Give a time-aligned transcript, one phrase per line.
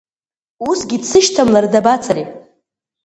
[0.69, 2.25] Усгьы дсышьҭамлар дабацари.